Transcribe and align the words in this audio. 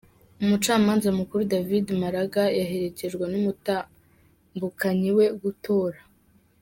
Umucamanza 0.43 1.07
mukuru 1.19 1.41
David 1.53 1.85
Maraga 2.01 2.43
yaherekejwe 2.59 3.23
n’umutambukanyi 3.31 5.09
wiwe 5.17 5.25
gutora. 5.41 5.99